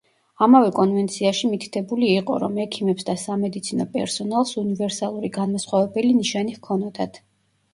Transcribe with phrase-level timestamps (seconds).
[0.43, 7.23] ამავე კონვენციაში მითითებული იყო, რომ ექიმებს და სამედიცინო პერსონალს უნივერსალური განმასხვავებელი ნიშანი ჰქონოდათ.